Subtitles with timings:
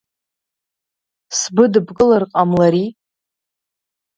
[1.39, 2.85] Сбыдыбкылар ҟамлари?